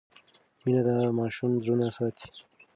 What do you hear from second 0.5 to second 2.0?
مینه د ماشوم زړونه